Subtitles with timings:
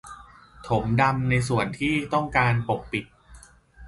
[0.67, 3.05] ถมดำในส่วนที่ต้องการปกปิด